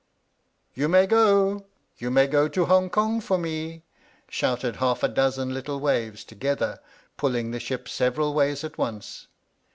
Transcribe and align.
"You 0.73 0.87
may 0.87 1.05
go! 1.05 1.67
You 1.99 2.09
may 2.09 2.25
go 2.25 2.47
to 2.47 2.65
Hongkong 2.65 3.21
for 3.21 3.37
me!" 3.37 3.83
shouted 4.27 4.77
half 4.77 5.03
a 5.03 5.07
dozen 5.07 5.53
little 5.53 5.79
waves 5.79 6.23
to 6.23 6.33
gether, 6.33 6.79
pulling 7.17 7.51
the 7.51 7.59
ship 7.59 7.87
several 7.87 8.33
ways 8.33 8.63
at 8.63 8.79
once. 8.79 9.27